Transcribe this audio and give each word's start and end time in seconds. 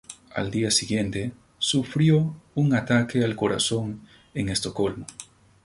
Al 0.33 0.49
día 0.49 0.71
siguiente, 0.71 1.31
sufrió 1.59 2.35
un 2.55 2.73
ataque 2.73 3.23
al 3.23 3.35
corazón 3.35 4.01
en 4.33 4.49
Estocolmo. 4.49 5.05